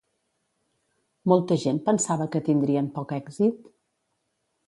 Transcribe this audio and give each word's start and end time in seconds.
Molta 1.31 1.57
gent 1.65 1.81
pensava 1.91 2.27
que 2.35 2.43
tindrien 2.49 2.89
poc 2.97 3.13
èxit? 3.21 3.71